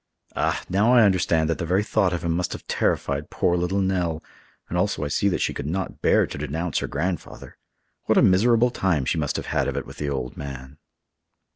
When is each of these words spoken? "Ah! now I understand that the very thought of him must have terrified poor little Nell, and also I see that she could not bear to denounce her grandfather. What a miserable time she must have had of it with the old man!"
"Ah! 0.35 0.63
now 0.67 0.95
I 0.95 1.03
understand 1.03 1.47
that 1.47 1.59
the 1.59 1.65
very 1.67 1.83
thought 1.83 2.11
of 2.11 2.23
him 2.23 2.31
must 2.31 2.53
have 2.53 2.65
terrified 2.65 3.29
poor 3.29 3.55
little 3.55 3.81
Nell, 3.81 4.23
and 4.67 4.75
also 4.75 5.03
I 5.03 5.09
see 5.09 5.29
that 5.29 5.41
she 5.41 5.53
could 5.53 5.67
not 5.67 6.01
bear 6.01 6.25
to 6.25 6.39
denounce 6.39 6.79
her 6.79 6.87
grandfather. 6.87 7.55
What 8.05 8.17
a 8.17 8.23
miserable 8.23 8.71
time 8.71 9.05
she 9.05 9.19
must 9.19 9.35
have 9.35 9.45
had 9.53 9.67
of 9.67 9.77
it 9.77 9.85
with 9.85 9.97
the 9.97 10.09
old 10.09 10.35
man!" 10.35 10.79